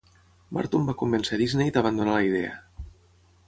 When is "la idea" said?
2.19-2.59